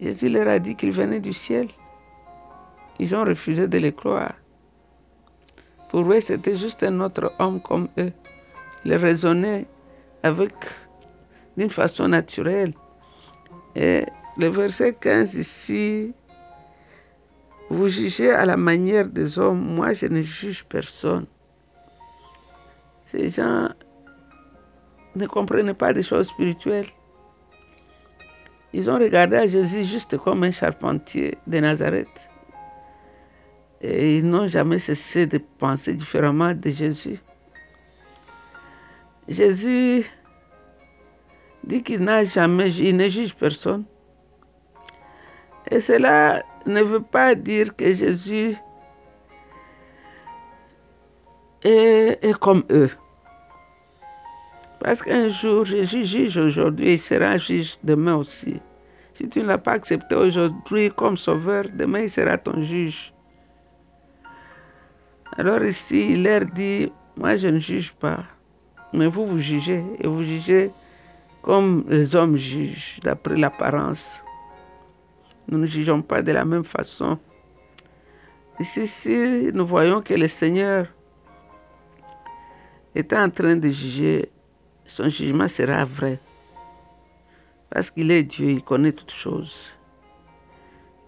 Jésus 0.00 0.28
leur 0.28 0.48
a 0.48 0.58
dit 0.58 0.76
qu'il 0.76 0.92
venait 0.92 1.20
du 1.20 1.32
ciel. 1.32 1.68
Ils 2.98 3.14
ont 3.14 3.24
refusé 3.24 3.68
de 3.68 3.78
le 3.78 3.90
croire. 3.90 4.34
Pour 5.90 6.10
eux, 6.12 6.20
c'était 6.20 6.56
juste 6.56 6.82
un 6.82 7.00
autre 7.00 7.32
homme 7.38 7.60
comme 7.60 7.88
eux. 7.98 8.12
Il 8.84 8.94
raisonnait 8.94 9.66
avec 10.22 10.52
d'une 11.56 11.70
façon 11.70 12.08
naturelle. 12.08 12.74
Et 13.74 14.04
le 14.36 14.48
verset 14.48 14.94
15 14.94 15.34
ici, 15.34 16.14
vous 17.68 17.88
jugez 17.88 18.30
à 18.30 18.44
la 18.46 18.56
manière 18.56 19.08
des 19.08 19.38
hommes, 19.38 19.60
moi 19.60 19.92
je 19.92 20.06
ne 20.06 20.22
juge 20.22 20.64
personne. 20.64 21.26
Ces 23.06 23.28
gens 23.28 23.68
ne 25.14 25.26
comprenaient 25.26 25.74
pas 25.74 25.92
des 25.92 26.02
choses 26.02 26.28
spirituelles. 26.28 26.88
Ils 28.72 28.90
ont 28.90 28.98
regardé 28.98 29.36
à 29.36 29.46
Jésus 29.46 29.84
juste 29.84 30.18
comme 30.18 30.44
un 30.44 30.50
charpentier 30.50 31.38
de 31.46 31.58
Nazareth. 31.58 32.28
Et 33.80 34.18
ils 34.18 34.28
n'ont 34.28 34.48
jamais 34.48 34.78
cessé 34.78 35.26
de 35.26 35.38
penser 35.58 35.94
différemment 35.94 36.54
de 36.54 36.70
Jésus. 36.70 37.18
Jésus 39.28 40.10
dit 41.64 41.82
qu'il 41.82 42.00
n'a 42.00 42.24
jamais, 42.24 42.72
il 42.74 42.96
ne 42.96 43.08
juge 43.08 43.34
personne. 43.34 43.84
Et 45.70 45.80
cela 45.80 46.42
ne 46.64 46.82
veut 46.82 47.02
pas 47.02 47.34
dire 47.34 47.74
que 47.74 47.92
Jésus 47.92 48.56
est, 51.64 52.24
est 52.24 52.38
comme 52.38 52.62
eux. 52.70 52.90
Parce 54.80 55.02
qu'un 55.02 55.30
jour, 55.30 55.64
Jésus 55.64 56.04
juge 56.04 56.36
aujourd'hui, 56.36 56.94
il 56.94 57.00
sera 57.00 57.36
juge 57.38 57.76
demain 57.82 58.14
aussi. 58.14 58.60
Si 59.14 59.28
tu 59.28 59.40
ne 59.40 59.46
l'as 59.46 59.58
pas 59.58 59.72
accepté 59.72 60.14
aujourd'hui 60.14 60.90
comme 60.90 61.16
sauveur, 61.16 61.64
demain 61.74 62.02
il 62.02 62.10
sera 62.10 62.38
ton 62.38 62.62
juge. 62.62 63.12
Alors 65.38 65.62
ici, 65.62 66.12
il 66.12 66.22
leur 66.22 66.46
dit, 66.46 66.90
moi 67.14 67.36
je 67.36 67.48
ne 67.48 67.58
juge 67.58 67.92
pas, 67.92 68.24
mais 68.94 69.06
vous, 69.06 69.26
vous 69.26 69.38
jugez, 69.38 69.84
et 70.00 70.06
vous 70.06 70.22
jugez 70.22 70.70
comme 71.42 71.84
les 71.88 72.16
hommes 72.16 72.36
jugent, 72.36 72.98
d'après 73.02 73.36
l'apparence. 73.36 74.22
Nous 75.46 75.58
ne 75.58 75.66
jugeons 75.66 76.00
pas 76.00 76.22
de 76.22 76.32
la 76.32 76.46
même 76.46 76.64
façon. 76.64 77.18
Ici, 78.58 78.86
si 78.86 79.50
nous 79.52 79.66
voyons 79.66 80.00
que 80.00 80.14
le 80.14 80.26
Seigneur 80.26 80.86
est 82.94 83.12
en 83.12 83.28
train 83.28 83.56
de 83.56 83.68
juger, 83.68 84.30
son 84.86 85.10
jugement 85.10 85.48
sera 85.48 85.84
vrai. 85.84 86.18
Parce 87.68 87.90
qu'il 87.90 88.10
est 88.10 88.22
Dieu, 88.22 88.52
il 88.52 88.64
connaît 88.64 88.92
toutes 88.92 89.12
choses. 89.12 89.70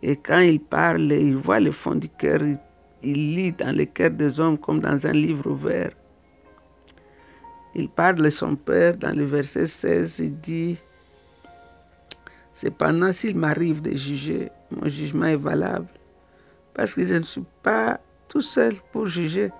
Et 0.02 0.16
quand 0.16 0.40
il 0.40 0.60
parle, 0.60 1.10
il 1.12 1.36
voit 1.36 1.60
le 1.60 1.72
fond 1.72 1.94
du 1.94 2.10
cœur, 2.10 2.42
il 2.42 2.58
lit 3.02 3.52
dans 3.52 3.76
le 3.76 3.84
cœur 3.84 4.10
des 4.10 4.40
hommes 4.40 4.58
comme 4.58 4.80
dans 4.80 5.06
un 5.06 5.12
livre 5.12 5.50
ouvert. 5.50 5.90
Il 7.74 7.88
parle 7.88 8.16
de 8.16 8.30
son 8.30 8.56
Père 8.56 8.96
dans 8.96 9.14
le 9.14 9.24
verset 9.24 9.66
16, 9.66 10.18
il 10.20 10.40
dit, 10.40 10.78
Cependant, 12.52 13.12
s'il 13.12 13.36
m'arrive 13.36 13.82
de 13.82 13.94
juger, 13.94 14.50
mon 14.70 14.88
jugement 14.88 15.26
est 15.26 15.36
valable, 15.36 15.88
parce 16.74 16.94
que 16.94 17.06
je 17.06 17.14
ne 17.14 17.22
suis 17.22 17.44
pas 17.62 18.00
tout 18.28 18.40
seul 18.40 18.74
pour 18.92 19.06
juger, 19.06 19.50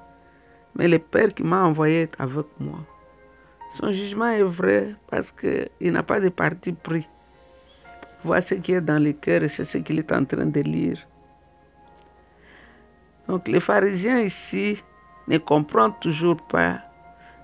mais 0.75 0.89
le 0.89 0.99
Père 0.99 1.33
qui 1.33 1.45
m'a 1.45 1.65
envoyé 1.65 2.03
est 2.03 2.21
avec 2.21 2.47
moi. 2.59 2.81
Son 3.77 3.93
jugement 3.93 4.29
est 4.31 4.43
vrai 4.43 4.95
parce 5.11 5.31
qu'il 5.31 5.93
n'a 5.93 6.03
pas 6.03 6.21
de 6.21 6.31
parti 6.31 6.73
pris. 6.73 7.07
Voici 8.25 8.57
ce 8.57 8.61
qui 8.61 8.73
est 8.73 8.81
dans 8.81 9.03
le 9.03 9.13
cœur 9.13 9.43
et 9.45 9.49
c'est 9.49 9.65
ce 9.65 9.79
qu'il 9.79 9.99
est 9.99 10.11
en 10.11 10.25
train 10.25 10.47
de 10.47 10.61
lire. 10.61 11.08
Donc 13.29 13.47
les 13.47 13.61
pharisiens 13.61 14.21
ici 14.21 14.83
ne 15.29 15.37
comprennent 15.37 15.93
toujours 16.01 16.39
pas 16.49 16.81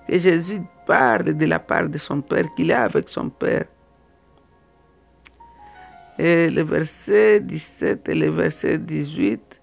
que 0.07 0.17
Jésus 0.17 0.61
parle 0.87 1.33
de 1.33 1.45
la 1.45 1.59
part 1.59 1.87
de 1.87 1.97
son 1.97 2.21
Père, 2.21 2.45
qu'il 2.55 2.71
est 2.71 2.73
avec 2.73 3.07
son 3.07 3.29
Père. 3.29 3.65
Et 6.17 6.49
le 6.49 6.63
verset 6.63 7.39
17 7.41 8.09
et 8.09 8.15
le 8.15 8.29
verset 8.29 8.79
18, 8.79 9.61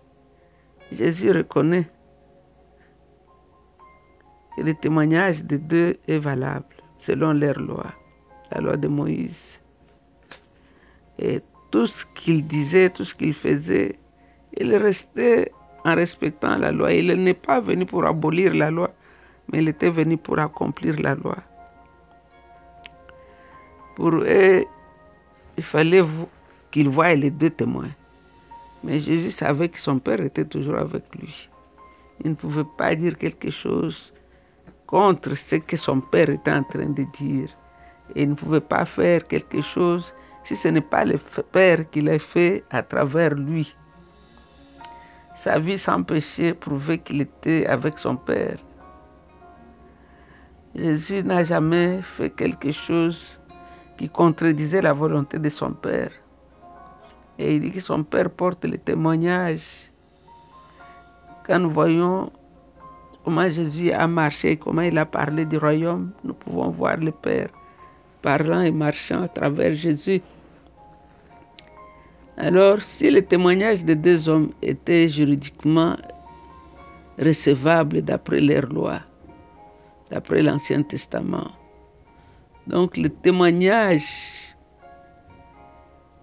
Jésus 0.92 1.32
reconnaît 1.32 1.88
que 4.56 4.62
le 4.62 4.74
témoignage 4.74 5.44
de 5.44 5.56
deux 5.56 5.96
est 6.06 6.18
valable 6.18 6.76
selon 6.98 7.32
leur 7.32 7.58
loi, 7.58 7.86
la 8.52 8.60
loi 8.60 8.76
de 8.76 8.86
Moïse. 8.86 9.60
Et 11.18 11.40
tout 11.70 11.86
ce 11.86 12.04
qu'il 12.14 12.46
disait, 12.46 12.90
tout 12.90 13.04
ce 13.04 13.14
qu'il 13.14 13.34
faisait, 13.34 13.98
il 14.58 14.76
restait 14.76 15.50
en 15.84 15.94
respectant 15.94 16.56
la 16.58 16.72
loi. 16.72 16.92
Il 16.92 17.12
n'est 17.22 17.34
pas 17.34 17.60
venu 17.60 17.86
pour 17.86 18.04
abolir 18.04 18.54
la 18.54 18.70
loi, 18.70 18.90
mais 19.50 19.58
il 19.58 19.68
était 19.68 19.90
venu 19.90 20.16
pour 20.16 20.38
accomplir 20.38 21.00
la 21.00 21.14
loi. 21.14 21.36
Pour 23.96 24.14
eux, 24.14 24.64
il 25.56 25.62
fallait 25.62 26.02
qu'il 26.70 26.88
voie 26.88 27.14
les 27.14 27.30
deux 27.30 27.50
témoins. 27.50 27.90
Mais 28.84 28.98
Jésus 28.98 29.30
savait 29.30 29.68
que 29.68 29.78
son 29.78 29.98
Père 29.98 30.20
était 30.20 30.44
toujours 30.44 30.78
avec 30.78 31.04
lui. 31.14 31.48
Il 32.24 32.30
ne 32.30 32.34
pouvait 32.34 32.66
pas 32.78 32.94
dire 32.94 33.16
quelque 33.16 33.50
chose 33.50 34.12
contre 34.86 35.34
ce 35.34 35.56
que 35.56 35.76
son 35.76 36.00
Père 36.00 36.30
était 36.30 36.52
en 36.52 36.64
train 36.64 36.86
de 36.86 37.04
dire. 37.18 37.48
Et 38.14 38.22
il 38.22 38.30
ne 38.30 38.34
pouvait 38.34 38.60
pas 38.60 38.84
faire 38.84 39.22
quelque 39.24 39.60
chose 39.60 40.14
si 40.44 40.56
ce 40.56 40.68
n'est 40.68 40.80
pas 40.80 41.04
le 41.04 41.18
Père 41.52 41.88
qui 41.90 42.00
l'a 42.00 42.18
fait 42.18 42.64
à 42.70 42.82
travers 42.82 43.34
lui. 43.34 43.74
Sa 45.42 45.58
vie 45.58 45.76
sans 45.76 46.04
péché 46.04 46.54
prouvait 46.54 46.98
qu'il 46.98 47.20
était 47.20 47.66
avec 47.66 47.98
son 47.98 48.14
Père. 48.14 48.58
Jésus 50.72 51.24
n'a 51.24 51.42
jamais 51.42 52.00
fait 52.00 52.30
quelque 52.30 52.70
chose 52.70 53.40
qui 53.96 54.08
contredisait 54.08 54.82
la 54.82 54.92
volonté 54.92 55.40
de 55.40 55.48
son 55.50 55.72
Père. 55.72 56.12
Et 57.40 57.56
il 57.56 57.60
dit 57.60 57.72
que 57.72 57.80
son 57.80 58.04
Père 58.04 58.30
porte 58.30 58.64
le 58.64 58.78
témoignage. 58.78 59.66
Quand 61.44 61.58
nous 61.58 61.70
voyons 61.70 62.30
comment 63.24 63.50
Jésus 63.50 63.90
a 63.90 64.06
marché, 64.06 64.56
comment 64.56 64.82
il 64.82 64.96
a 64.96 65.06
parlé 65.06 65.44
du 65.44 65.58
royaume, 65.58 66.12
nous 66.22 66.34
pouvons 66.34 66.70
voir 66.70 66.98
le 66.98 67.10
Père 67.10 67.48
parlant 68.22 68.60
et 68.60 68.70
marchant 68.70 69.24
à 69.24 69.28
travers 69.28 69.72
Jésus. 69.72 70.20
Alors, 72.38 72.80
si 72.80 73.10
le 73.10 73.22
témoignage 73.22 73.84
des 73.84 73.94
deux 73.94 74.28
hommes 74.28 74.52
était 74.62 75.08
juridiquement 75.08 75.96
recevable 77.18 78.00
d'après 78.00 78.40
leur 78.40 78.66
loi, 78.72 79.00
d'après 80.10 80.42
l'Ancien 80.42 80.82
Testament. 80.82 81.50
Donc 82.66 82.96
le 82.96 83.10
témoignage 83.10 84.56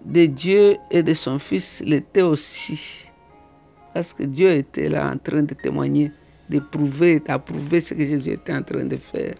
de 0.04 0.26
Dieu 0.26 0.78
et 0.90 1.02
de 1.02 1.14
son 1.14 1.38
Fils 1.38 1.82
l'était 1.86 2.22
aussi. 2.22 3.06
Parce 3.94 4.12
que 4.12 4.24
Dieu 4.24 4.50
était 4.50 4.88
là 4.88 5.12
en 5.12 5.18
train 5.18 5.42
de 5.42 5.54
témoigner, 5.54 6.10
de 6.50 6.58
prouver, 6.58 7.20
d'approuver 7.20 7.80
ce 7.80 7.94
que 7.94 8.04
Jésus 8.06 8.30
était 8.30 8.54
en 8.54 8.62
train 8.62 8.84
de 8.84 8.96
faire. 8.96 9.34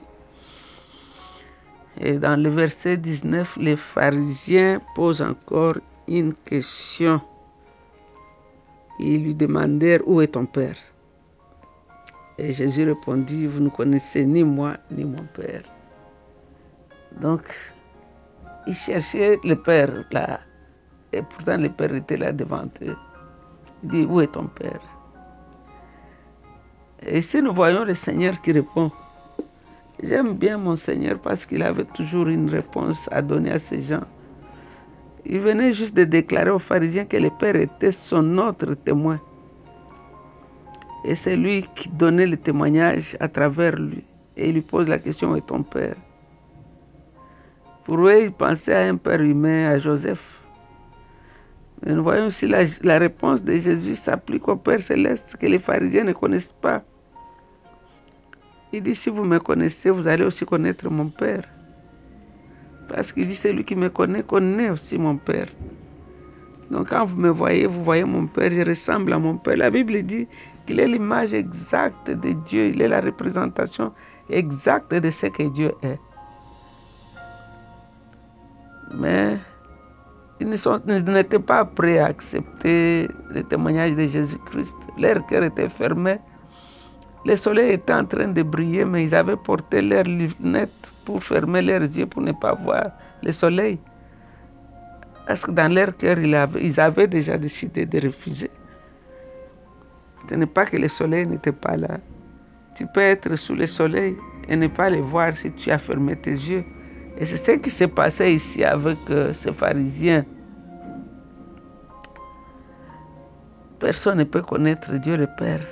Et 2.00 2.18
dans 2.18 2.40
le 2.40 2.48
verset 2.48 2.96
19, 2.96 3.56
les 3.60 3.76
pharisiens 3.76 4.80
posent 4.94 5.22
encore 5.22 5.74
une 6.18 6.34
question. 6.34 7.20
Ils 8.98 9.22
lui 9.22 9.34
demandèrent 9.34 10.06
Où 10.06 10.20
est 10.20 10.28
ton 10.28 10.44
Père? 10.44 10.76
Et 12.38 12.52
Jésus 12.52 12.84
répondit 12.84 13.46
Vous 13.46 13.60
ne 13.60 13.68
connaissez 13.70 14.26
ni 14.26 14.42
moi 14.42 14.74
ni 14.90 15.04
mon 15.04 15.24
Père. 15.34 15.62
Donc, 17.20 17.42
ils 18.66 18.74
cherchaient 18.74 19.38
le 19.44 19.54
Père 19.54 20.04
là. 20.10 20.40
Et 21.12 21.22
pourtant, 21.22 21.56
le 21.56 21.68
Père 21.70 21.94
était 21.94 22.16
là 22.16 22.32
devant 22.32 22.68
eux. 22.82 22.96
Il 23.84 23.88
dit 23.88 24.04
Où 24.04 24.20
est 24.20 24.32
ton 24.32 24.46
Père? 24.46 24.80
Et 27.06 27.18
ici, 27.18 27.40
nous 27.40 27.54
voyons 27.54 27.84
le 27.84 27.94
Seigneur 27.94 28.40
qui 28.42 28.52
répond 28.52 28.90
J'aime 30.02 30.34
bien 30.34 30.56
mon 30.58 30.76
Seigneur 30.76 31.18
parce 31.18 31.46
qu'il 31.46 31.62
avait 31.62 31.84
toujours 31.84 32.28
une 32.28 32.48
réponse 32.48 33.08
à 33.12 33.22
donner 33.22 33.52
à 33.52 33.58
ces 33.58 33.82
gens. 33.82 34.04
Il 35.26 35.40
venait 35.40 35.72
juste 35.72 35.96
de 35.96 36.04
déclarer 36.04 36.50
aux 36.50 36.58
pharisiens 36.58 37.04
que 37.04 37.16
le 37.16 37.30
Père 37.30 37.56
était 37.56 37.92
son 37.92 38.38
autre 38.38 38.74
témoin. 38.74 39.20
Et 41.04 41.14
c'est 41.14 41.36
lui 41.36 41.66
qui 41.74 41.88
donnait 41.88 42.26
le 42.26 42.36
témoignage 42.36 43.16
à 43.20 43.28
travers 43.28 43.76
lui. 43.76 44.04
Et 44.36 44.48
il 44.48 44.54
lui 44.54 44.60
pose 44.60 44.88
la 44.88 44.98
question, 44.98 45.36
est 45.36 45.46
ton 45.46 45.62
Père? 45.62 45.96
Pour 47.84 48.06
eux, 48.06 48.22
il 48.22 48.32
pensait 48.32 48.74
à 48.74 48.88
un 48.88 48.96
Père 48.96 49.20
humain, 49.20 49.70
à 49.70 49.78
Joseph. 49.78 50.40
Mais 51.82 51.94
nous 51.94 52.02
voyons 52.02 52.26
aussi 52.26 52.46
la, 52.46 52.64
la 52.82 52.98
réponse 52.98 53.42
de 53.42 53.56
Jésus 53.58 53.94
s'applique 53.94 54.48
au 54.48 54.56
Père 54.56 54.82
céleste 54.82 55.36
que 55.38 55.46
les 55.46 55.58
pharisiens 55.58 56.04
ne 56.04 56.12
connaissent 56.12 56.54
pas. 56.60 56.82
Il 58.72 58.82
dit, 58.82 58.94
si 58.94 59.10
vous 59.10 59.24
me 59.24 59.38
connaissez, 59.38 59.90
vous 59.90 60.06
allez 60.06 60.24
aussi 60.24 60.44
connaître 60.44 60.88
mon 60.90 61.08
Père. 61.08 61.42
Parce 62.92 63.12
qu'il 63.12 63.26
dit, 63.26 63.36
celui 63.36 63.64
qui 63.64 63.76
me 63.76 63.88
connaît, 63.88 64.22
connaît 64.24 64.70
aussi 64.70 64.98
mon 64.98 65.16
Père. 65.16 65.46
Donc 66.70 66.90
quand 66.90 67.04
vous 67.04 67.16
me 67.16 67.30
voyez, 67.30 67.66
vous 67.66 67.84
voyez 67.84 68.04
mon 68.04 68.26
Père, 68.26 68.50
je 68.52 68.64
ressemble 68.64 69.12
à 69.12 69.18
mon 69.18 69.36
Père. 69.36 69.56
La 69.56 69.70
Bible 69.70 70.02
dit 70.02 70.26
qu'il 70.66 70.80
est 70.80 70.88
l'image 70.88 71.32
exacte 71.32 72.10
de 72.10 72.32
Dieu, 72.46 72.68
il 72.68 72.82
est 72.82 72.88
la 72.88 73.00
représentation 73.00 73.92
exacte 74.28 74.94
de 74.94 75.10
ce 75.10 75.26
que 75.26 75.44
Dieu 75.44 75.72
est. 75.82 75.98
Mais 78.94 79.38
ils 80.40 80.48
n'étaient 80.48 81.38
pas 81.38 81.64
prêts 81.64 81.98
à 81.98 82.06
accepter 82.06 83.08
le 83.30 83.42
témoignage 83.44 83.94
de 83.94 84.06
Jésus-Christ. 84.06 84.76
Leur 84.98 85.24
cœur 85.26 85.44
était 85.44 85.68
fermé 85.68 86.18
le 87.24 87.36
soleil 87.36 87.72
était 87.72 87.92
en 87.92 88.04
train 88.06 88.28
de 88.28 88.42
briller, 88.42 88.84
mais 88.84 89.04
ils 89.04 89.14
avaient 89.14 89.36
porté 89.36 89.82
leurs 89.82 90.04
lunettes 90.04 90.90
pour 91.04 91.22
fermer 91.22 91.60
leurs 91.60 91.82
yeux 91.82 92.06
pour 92.06 92.22
ne 92.22 92.32
pas 92.32 92.54
voir 92.54 92.86
le 93.22 93.30
soleil. 93.32 93.78
Parce 95.26 95.42
que 95.42 95.50
dans 95.50 95.72
leur 95.72 95.96
cœur, 95.96 96.18
ils 96.18 96.80
avaient 96.80 97.06
déjà 97.06 97.36
décidé 97.36 97.84
de 97.84 98.00
refuser? 98.06 98.50
Ce 100.28 100.34
n'est 100.34 100.46
pas 100.46 100.64
que 100.64 100.76
le 100.76 100.88
soleil 100.88 101.26
n'était 101.26 101.52
pas 101.52 101.76
là. 101.76 101.98
Tu 102.74 102.86
peux 102.86 103.00
être 103.00 103.36
sous 103.36 103.54
le 103.54 103.66
soleil 103.66 104.16
et 104.48 104.56
ne 104.56 104.68
pas 104.68 104.88
le 104.88 104.98
voir 104.98 105.36
si 105.36 105.52
tu 105.52 105.70
as 105.70 105.78
fermé 105.78 106.16
tes 106.16 106.32
yeux. 106.32 106.64
Et 107.18 107.26
c'est 107.26 107.36
ce 107.36 107.50
qui 107.52 107.70
s'est 107.70 107.88
passé 107.88 108.32
ici 108.32 108.64
avec 108.64 108.98
euh, 109.10 109.34
ces 109.34 109.52
pharisiens. 109.52 110.24
Personne 113.78 114.18
ne 114.18 114.24
peut 114.24 114.42
connaître 114.42 114.92
Dieu 114.94 115.16
le 115.16 115.26
Père 115.38 115.64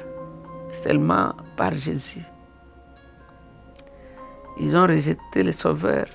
seulement 0.72 1.34
par 1.56 1.74
Jésus. 1.74 2.24
Ils 4.60 4.76
ont 4.76 4.86
rejeté 4.86 5.42
le 5.42 5.52
Sauveur 5.52 6.06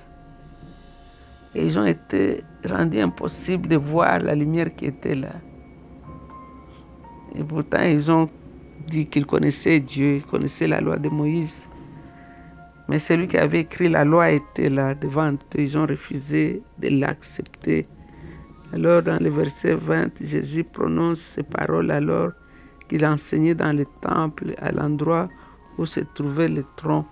et 1.54 1.66
ils 1.66 1.78
ont 1.78 1.86
été 1.86 2.44
rendus 2.68 3.00
impossibles 3.00 3.68
de 3.68 3.76
voir 3.76 4.20
la 4.20 4.34
lumière 4.34 4.74
qui 4.74 4.86
était 4.86 5.14
là. 5.14 5.32
Et 7.34 7.42
pourtant, 7.42 7.82
ils 7.82 8.10
ont 8.10 8.28
dit 8.86 9.06
qu'ils 9.06 9.26
connaissaient 9.26 9.80
Dieu, 9.80 10.16
ils 10.16 10.24
connaissaient 10.24 10.68
la 10.68 10.80
loi 10.80 10.98
de 10.98 11.08
Moïse. 11.08 11.66
Mais 12.88 12.98
celui 12.98 13.28
qui 13.28 13.38
avait 13.38 13.60
écrit 13.60 13.88
la 13.88 14.04
loi 14.04 14.30
était 14.30 14.68
là 14.68 14.94
devant 14.94 15.32
eux. 15.32 15.38
Ils 15.56 15.78
ont 15.78 15.86
refusé 15.86 16.62
de 16.78 16.88
l'accepter. 16.88 17.88
Alors, 18.74 19.02
dans 19.02 19.22
le 19.22 19.30
verset 19.30 19.74
20, 19.74 20.22
Jésus 20.22 20.64
prononce 20.64 21.20
ces 21.20 21.44
paroles 21.44 21.90
alors 21.90 22.32
qu'il 22.88 23.04
enseignait 23.06 23.54
dans 23.54 23.76
le 23.76 23.86
temple 24.00 24.54
à 24.60 24.72
l'endroit 24.72 25.28
où 25.78 25.86
se 25.86 26.00
trouvait 26.00 26.48
le 26.48 26.64
tronc. 26.76 27.04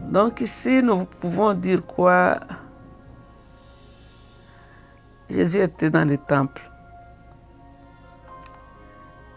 Donc 0.00 0.40
ici, 0.40 0.82
nous 0.82 1.04
pouvons 1.04 1.52
dire 1.54 1.84
quoi? 1.84 2.40
Jésus 5.28 5.60
était 5.60 5.90
dans 5.90 6.08
le 6.08 6.18
temple. 6.18 6.62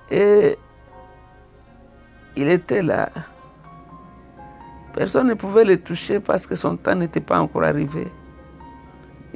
Et 0.09 0.57
il 2.35 2.49
était 2.49 2.81
là. 2.81 3.09
Personne 4.93 5.27
ne 5.27 5.33
pouvait 5.33 5.65
le 5.65 5.79
toucher 5.79 6.19
parce 6.19 6.45
que 6.45 6.55
son 6.55 6.77
temps 6.77 6.95
n'était 6.95 7.19
pas 7.19 7.39
encore 7.39 7.63
arrivé. 7.63 8.07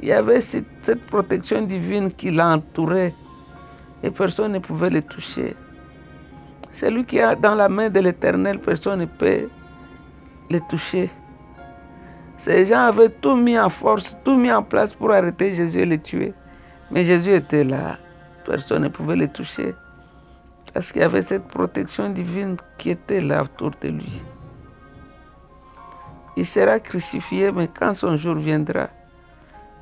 Il 0.00 0.08
y 0.08 0.12
avait 0.12 0.40
cette 0.40 1.04
protection 1.06 1.62
divine 1.62 2.12
qui 2.12 2.30
l'entourait 2.30 3.12
et 4.02 4.10
personne 4.10 4.52
ne 4.52 4.58
pouvait 4.58 4.90
le 4.90 5.02
toucher. 5.02 5.56
Celui 6.72 7.04
qui 7.04 7.18
est 7.18 7.36
dans 7.36 7.54
la 7.54 7.68
main 7.68 7.90
de 7.90 8.00
l'Éternel, 8.00 8.60
personne 8.60 9.00
ne 9.00 9.06
peut 9.06 9.48
le 10.50 10.60
toucher. 10.68 11.10
Ces 12.36 12.66
gens 12.66 12.86
avaient 12.86 13.10
tout 13.10 13.34
mis 13.34 13.58
en 13.58 13.68
force, 13.68 14.16
tout 14.24 14.36
mis 14.36 14.52
en 14.52 14.62
place 14.62 14.94
pour 14.94 15.12
arrêter 15.12 15.54
Jésus 15.54 15.80
et 15.80 15.86
le 15.86 15.98
tuer. 15.98 16.32
Mais 16.90 17.04
Jésus 17.04 17.32
était 17.32 17.64
là. 17.64 17.98
Personne 18.46 18.82
ne 18.82 18.88
pouvait 18.88 19.16
le 19.16 19.28
toucher. 19.28 19.74
Parce 20.72 20.92
qu'il 20.92 21.02
y 21.02 21.04
avait 21.04 21.22
cette 21.22 21.48
protection 21.48 22.10
divine 22.10 22.56
qui 22.78 22.90
était 22.90 23.20
là 23.20 23.42
autour 23.42 23.72
de 23.82 23.88
lui. 23.88 24.22
Il 26.36 26.46
sera 26.46 26.78
crucifié, 26.78 27.50
mais 27.50 27.66
quand 27.66 27.94
son 27.94 28.16
jour 28.16 28.36
viendra. 28.36 28.88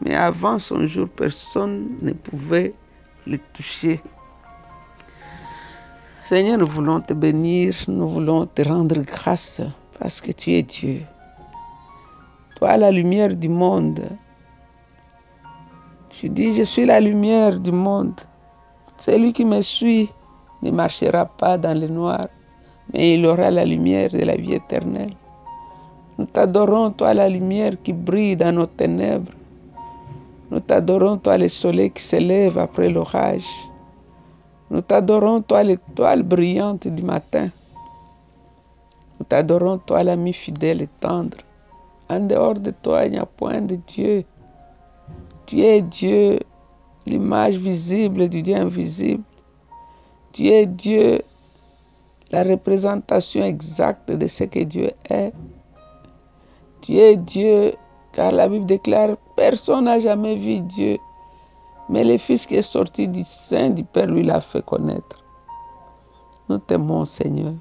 Mais 0.01 0.15
avant 0.15 0.59
son 0.59 0.87
jour, 0.87 1.09
personne 1.09 1.99
ne 2.01 2.13
pouvait 2.13 2.75
le 3.27 3.39
toucher. 3.53 4.01
Seigneur, 6.29 6.59
nous 6.59 6.67
voulons 6.67 7.01
te 7.01 7.13
bénir, 7.13 7.75
nous 7.89 8.09
voulons 8.09 8.47
te 8.47 8.63
rendre 8.63 8.99
grâce 9.01 9.61
parce 9.99 10.21
que 10.21 10.33
tu 10.33 10.53
es 10.53 10.63
Dieu. 10.63 11.03
Toi, 12.57 12.77
la 12.77 12.91
lumière 12.91 13.35
du 13.35 13.49
monde. 13.49 14.01
Tu 16.09 16.29
dis, 16.29 16.57
je 16.57 16.63
suis 16.63 16.87
la 16.87 17.01
lumière 17.01 17.59
du 17.61 17.73
monde. 17.73 18.21
Celui 18.97 19.33
qui 19.33 19.45
me 19.45 19.61
suit 19.61 20.09
ne 20.63 20.71
marchera 20.71 21.27
pas 21.27 21.59
dans 21.59 21.79
le 21.79 21.89
noir, 21.89 22.27
mais 22.93 23.15
il 23.15 23.27
aura 23.27 23.51
la 23.51 23.65
lumière 23.65 24.11
de 24.11 24.23
la 24.25 24.37
vie 24.37 24.55
éternelle. 24.55 25.15
Nous 26.19 26.25
t'adorons, 26.27 26.93
toi, 26.93 27.13
la 27.13 27.29
lumière 27.29 27.73
qui 27.83 27.93
brille 27.93 28.37
dans 28.37 28.53
nos 28.53 28.67
ténèbres. 28.67 29.33
Nous 30.49 30.61
t'adorons, 30.61 31.17
toi, 31.17 31.39
le 31.39 31.49
soleil 31.49 31.91
qui 31.91 32.03
s'élève 32.03 32.57
après 32.57 32.89
l'orage. 32.89 33.47
Nous 34.71 34.81
t'adorons, 34.81 35.43
toi, 35.43 35.65
l'étoile 35.65 36.23
brillante 36.23 36.87
du 36.87 37.03
matin. 37.03 37.49
Nous 39.19 39.27
t'adorons, 39.27 39.79
toi, 39.79 40.05
l'ami 40.05 40.33
fidèle 40.33 40.83
et 40.83 40.89
tendre. 41.01 41.39
En 42.09 42.21
dehors 42.21 42.55
de 42.55 42.71
toi, 42.71 43.07
il 43.07 43.13
n'y 43.13 43.19
a 43.19 43.27
point 43.27 43.61
de 43.61 43.75
Dieu. 43.75 44.25
Tu 45.47 45.61
es 45.63 45.83
Dieu, 45.83 46.39
l'image 47.07 47.57
visible 47.57 48.29
du 48.29 48.43
Dieu 48.43 48.55
invisible. 48.55 49.25
Tu 50.33 50.47
es 50.47 50.67
Dieu, 50.67 51.23
la 52.31 52.45
représentation 52.45 53.45
exacte 53.45 54.13
de 54.13 54.27
ce 54.29 54.45
que 54.45 54.61
Dieu 54.61 54.93
est. 55.11 55.33
Tu 56.83 56.99
es 56.99 57.17
Dieu, 57.17 57.75
car 58.13 58.31
la 58.31 58.49
Bible 58.49 58.67
déclare, 58.67 59.17
personne 59.37 59.85
n'a 59.85 60.01
jamais 60.01 60.37
vu 60.37 60.61
Dieu. 60.61 60.99
Mais 61.89 62.03
le 62.03 62.19
Fils 62.19 62.47
qui 62.47 62.57
est 62.57 62.63
sorti 62.63 63.07
du 63.07 63.23
sein 63.25 63.71
du 63.71 63.85
Père, 63.85 64.07
lui 64.07 64.25
l'a 64.25 64.41
fait 64.41 64.65
connaître. 64.65 65.23
Nous 66.49 66.59
t'aimons, 66.59 67.05
Seigneur. 67.05 67.53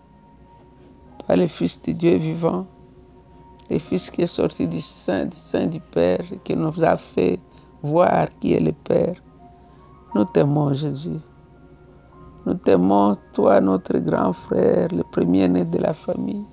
Toi, 1.19 1.35
le 1.35 1.47
Fils 1.47 1.81
du 1.83 1.93
Dieu 1.93 2.15
vivant, 2.15 2.65
le 3.69 3.77
Fils 3.77 4.09
qui 4.09 4.23
est 4.23 4.27
sorti 4.27 4.67
du 4.67 4.81
sein, 4.81 5.25
du 5.25 5.37
sein 5.37 5.67
du 5.67 5.79
Père, 5.79 6.23
qui 6.43 6.55
nous 6.55 6.83
a 6.83 6.97
fait 6.97 7.39
voir 7.83 8.27
qui 8.39 8.53
est 8.53 8.59
le 8.59 8.71
Père. 8.71 9.15
Nous 10.15 10.25
t'aimons, 10.25 10.73
Jésus. 10.73 11.19
Nous 12.45 12.53
t'aimons, 12.55 13.17
toi, 13.33 13.59
notre 13.61 13.97
grand 13.99 14.33
frère, 14.33 14.87
le 14.91 15.03
premier-né 15.03 15.65
de 15.65 15.77
la 15.79 15.93
famille. 15.93 16.45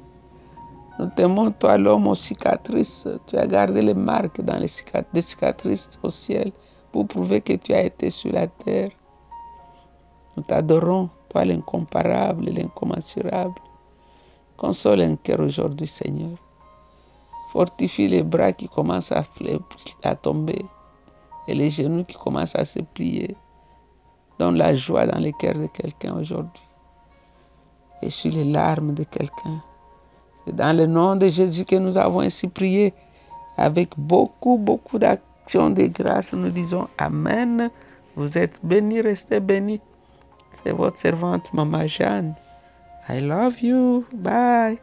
Nous 0.98 1.07
t'aimons, 1.07 1.50
toi, 1.52 1.78
l'homme 1.78 2.07
aux 2.09 2.14
cicatrices. 2.14 3.09
Tu 3.26 3.37
as 3.37 3.46
gardé 3.46 3.83
les 3.83 3.94
marques 3.94 4.40
dans 4.42 4.59
les 4.59 4.68
cicatrices 5.22 5.90
au 6.02 6.11
ciel 6.11 6.52
pour 6.92 7.07
prouver 7.09 7.40
que 7.40 7.55
tu 7.55 7.72
as 7.72 7.83
été 7.83 8.11
sur 8.11 8.33
la 8.33 8.46
terre. 8.46 8.90
Nous 10.37 10.42
t'adorons, 10.42 11.09
toi, 11.31 11.44
l'incomparable, 11.44 12.46
l'incommensurable. 12.50 13.55
Console 14.57 15.00
un 15.02 15.16
cœur 15.16 15.40
aujourd'hui, 15.40 15.87
Seigneur. 15.87 16.38
Fortifie 17.52 18.09
les 18.09 18.22
bras 18.22 18.52
qui 18.52 18.68
commencent 18.68 19.12
à, 19.12 19.24
à 20.05 20.14
tomber. 20.16 20.64
et 21.48 21.55
les 21.55 21.70
genoux 21.70 22.05
qui 22.05 22.16
commencent 22.16 22.57
à 22.57 22.64
se 22.64 22.81
plier. 22.81 23.37
Donne 24.38 24.57
la 24.57 24.74
joie 24.74 25.07
dans 25.07 25.20
les 25.20 25.33
cœurs 25.33 25.59
de 25.59 25.66
quelqu'un 25.66 26.14
aujourd'hui. 26.14 26.62
Et 28.02 28.11
sur 28.11 28.33
les 28.33 28.44
larmes 28.44 28.94
de 28.94 29.05
quelqu'un. 29.05 29.62
Dans 30.46 30.76
le 30.76 30.87
nom 30.87 31.16
de 31.16 31.28
Jésus 31.28 31.64
que 31.64 31.76
nous 31.76 31.96
avons 31.98 32.20
ainsi 32.20 32.48
prié. 32.48 32.92
Avec 33.57 33.90
beaucoup, 33.96 34.59
beaucoup 34.59 34.98
d'actions 34.98 35.70
de 35.70 35.85
grâce, 35.87 36.33
nous 36.33 36.50
disons 36.50 36.88
Amen. 36.98 37.70
Vous 38.16 38.38
êtes 38.38 38.55
bénis, 38.62 39.00
restez 39.00 39.40
bénis. 39.40 39.81
C'est 40.52 40.72
votre 40.72 40.98
servante, 40.98 41.52
Maman 41.52 41.87
Jeanne. 41.87 42.35
I 43.09 43.20
love 43.20 43.61
you. 43.62 44.05
Bye. 44.12 44.78